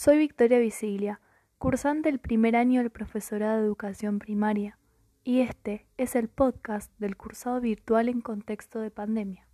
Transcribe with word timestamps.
Soy 0.00 0.16
Victoria 0.16 0.60
Visiglia, 0.60 1.20
cursante 1.58 2.08
del 2.08 2.20
primer 2.20 2.54
año 2.54 2.80
del 2.80 2.90
profesorado 2.90 3.56
de 3.58 3.64
educación 3.64 4.20
primaria, 4.20 4.78
y 5.24 5.40
este 5.40 5.86
es 5.96 6.14
el 6.14 6.28
podcast 6.28 6.92
del 7.00 7.16
cursado 7.16 7.60
virtual 7.60 8.08
en 8.08 8.20
contexto 8.20 8.78
de 8.78 8.92
pandemia. 8.92 9.48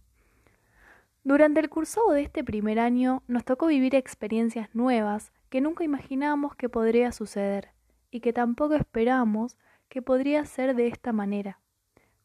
Durante 1.22 1.61
el 1.61 1.70
cursado 1.70 2.11
de 2.11 2.20
este 2.20 2.45
primer 2.45 2.79
año 2.79 3.22
nos 3.27 3.46
tocó 3.46 3.68
vivir 3.68 3.95
experiencias 3.95 4.68
nuevas 4.75 5.32
que 5.48 5.62
nunca 5.62 5.82
imaginábamos 5.82 6.54
que 6.56 6.68
podría 6.68 7.11
suceder 7.11 7.70
y 8.11 8.20
que 8.20 8.34
tampoco 8.34 8.74
esperábamos 8.74 9.56
que 9.88 10.02
podría 10.02 10.45
ser 10.45 10.76
de 10.76 10.88
esta 10.88 11.14
manera, 11.14 11.58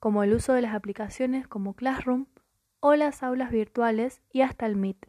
como 0.02 0.24
el 0.24 0.34
uso 0.34 0.52
de 0.52 0.62
las 0.62 0.76
aplicaciones 0.76 1.48
como 1.48 1.74
Classroom 1.74 2.26
o 2.82 2.96
las 2.96 3.24
aulas 3.24 3.50
virtuales 3.50 4.22
y 4.30 4.42
hasta 4.42 4.66
el 4.66 4.76
Meet. 4.76 5.08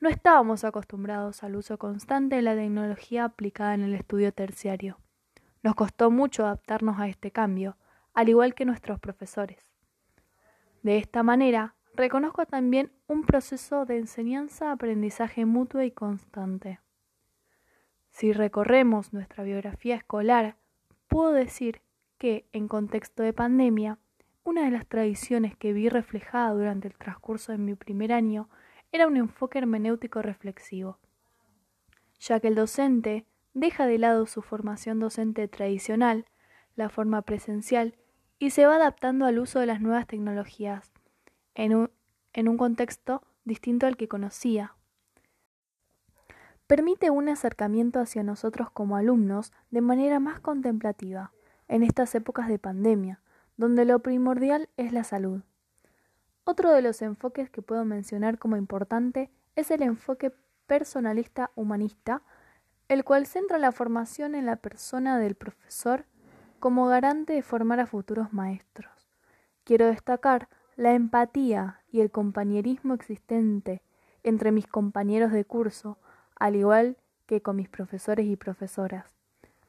No 0.00 0.08
estábamos 0.08 0.62
acostumbrados 0.62 1.42
al 1.42 1.56
uso 1.56 1.76
constante 1.76 2.36
de 2.36 2.42
la 2.42 2.54
tecnología 2.54 3.24
aplicada 3.24 3.74
en 3.74 3.82
el 3.82 3.94
estudio 3.94 4.32
terciario. 4.32 4.98
Nos 5.64 5.74
costó 5.74 6.12
mucho 6.12 6.44
adaptarnos 6.44 7.00
a 7.00 7.08
este 7.08 7.32
cambio, 7.32 7.76
al 8.14 8.28
igual 8.28 8.54
que 8.54 8.64
nuestros 8.64 9.00
profesores. 9.00 9.68
De 10.84 10.98
esta 10.98 11.24
manera, 11.24 11.74
reconozco 11.94 12.46
también 12.46 12.92
un 13.08 13.24
proceso 13.24 13.86
de 13.86 13.98
enseñanza-aprendizaje 13.98 15.46
mutuo 15.46 15.82
y 15.82 15.90
constante. 15.90 16.78
Si 18.10 18.32
recorremos 18.32 19.12
nuestra 19.12 19.42
biografía 19.42 19.96
escolar, 19.96 20.56
puedo 21.08 21.32
decir 21.32 21.82
que, 22.18 22.48
en 22.52 22.68
contexto 22.68 23.24
de 23.24 23.32
pandemia, 23.32 23.98
una 24.44 24.64
de 24.64 24.70
las 24.70 24.86
tradiciones 24.86 25.56
que 25.56 25.72
vi 25.72 25.88
reflejada 25.88 26.50
durante 26.52 26.86
el 26.86 26.96
transcurso 26.96 27.50
de 27.50 27.58
mi 27.58 27.74
primer 27.74 28.12
año 28.12 28.48
era 28.92 29.06
un 29.06 29.16
enfoque 29.16 29.58
hermenéutico 29.58 30.22
reflexivo, 30.22 30.98
ya 32.18 32.40
que 32.40 32.48
el 32.48 32.54
docente 32.54 33.26
deja 33.54 33.86
de 33.86 33.98
lado 33.98 34.26
su 34.26 34.42
formación 34.42 35.00
docente 35.00 35.46
tradicional, 35.48 36.26
la 36.76 36.88
forma 36.88 37.22
presencial, 37.22 37.96
y 38.38 38.50
se 38.50 38.66
va 38.66 38.76
adaptando 38.76 39.26
al 39.26 39.38
uso 39.38 39.58
de 39.60 39.66
las 39.66 39.80
nuevas 39.80 40.06
tecnologías, 40.06 40.92
en 41.54 41.74
un, 41.74 41.90
en 42.32 42.48
un 42.48 42.56
contexto 42.56 43.22
distinto 43.44 43.86
al 43.86 43.96
que 43.96 44.08
conocía. 44.08 44.74
Permite 46.66 47.10
un 47.10 47.28
acercamiento 47.28 47.98
hacia 47.98 48.22
nosotros 48.22 48.70
como 48.70 48.96
alumnos 48.96 49.52
de 49.70 49.80
manera 49.80 50.20
más 50.20 50.38
contemplativa 50.38 51.32
en 51.66 51.82
estas 51.82 52.14
épocas 52.14 52.48
de 52.48 52.58
pandemia, 52.58 53.20
donde 53.56 53.84
lo 53.84 53.98
primordial 54.00 54.68
es 54.76 54.92
la 54.92 55.02
salud. 55.02 55.42
Otro 56.50 56.72
de 56.72 56.80
los 56.80 57.02
enfoques 57.02 57.50
que 57.50 57.60
puedo 57.60 57.84
mencionar 57.84 58.38
como 58.38 58.56
importante 58.56 59.30
es 59.54 59.70
el 59.70 59.82
enfoque 59.82 60.32
personalista 60.66 61.50
humanista, 61.56 62.22
el 62.88 63.04
cual 63.04 63.26
centra 63.26 63.58
la 63.58 63.70
formación 63.70 64.34
en 64.34 64.46
la 64.46 64.56
persona 64.56 65.18
del 65.18 65.34
profesor 65.34 66.06
como 66.58 66.86
garante 66.86 67.34
de 67.34 67.42
formar 67.42 67.80
a 67.80 67.86
futuros 67.86 68.32
maestros. 68.32 69.10
Quiero 69.64 69.88
destacar 69.88 70.48
la 70.74 70.94
empatía 70.94 71.82
y 71.92 72.00
el 72.00 72.10
compañerismo 72.10 72.94
existente 72.94 73.82
entre 74.22 74.50
mis 74.50 74.66
compañeros 74.66 75.32
de 75.32 75.44
curso, 75.44 75.98
al 76.34 76.56
igual 76.56 76.96
que 77.26 77.42
con 77.42 77.56
mis 77.56 77.68
profesores 77.68 78.24
y 78.24 78.36
profesoras. 78.36 79.18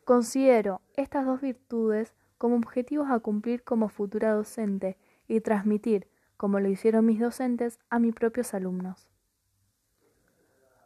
Considero 0.05 0.79
estas 0.95 1.25
dos 1.25 1.41
virtudes 1.41 2.13
como 2.37 2.55
objetivos 2.55 3.11
a 3.11 3.19
cumplir 3.19 3.65
como 3.65 3.89
futura 3.89 4.31
docente 4.31 4.97
y 5.27 5.41
transmitir, 5.41 6.07
como 6.39 6.61
lo 6.61 6.69
hicieron 6.69 7.05
mis 7.05 7.19
docentes, 7.19 7.79
a 7.89 7.99
mis 7.99 8.15
propios 8.15 8.53
alumnos. 8.53 9.09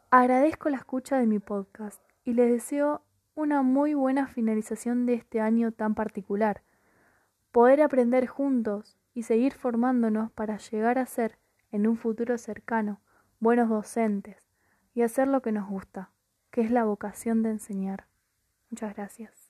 Agradezco 0.10 0.72
la 0.72 0.78
escucha 0.78 1.20
de 1.20 1.28
mi 1.28 1.38
podcast 1.38 2.02
y 2.24 2.34
les 2.34 2.52
deseo 2.52 3.04
una 3.36 3.62
muy 3.62 3.94
buena 3.94 4.26
finalización 4.26 5.06
de 5.06 5.14
este 5.14 5.42
año 5.42 5.72
tan 5.72 5.94
particular. 5.94 6.64
Poder 7.52 7.84
aprender 7.84 8.26
juntos 8.26 8.98
y 9.14 9.24
seguir 9.24 9.54
formándonos 9.54 10.32
para 10.32 10.58
llegar 10.58 10.98
a 10.98 11.06
ser, 11.06 11.38
en 11.72 11.86
un 11.86 11.98
futuro 11.98 12.40
cercano, 12.40 13.00
buenos 13.40 13.70
docentes 13.70 14.50
y 14.96 15.04
hacer 15.04 15.28
lo 15.28 15.44
que 15.44 15.52
nos 15.52 15.70
gusta, 15.70 16.10
que 16.50 16.62
es 16.62 16.72
la 16.72 16.84
vocación 16.84 17.44
de 17.44 17.52
enseñar. 17.52 18.08
Muchas 18.72 18.96
gracias. 18.96 19.43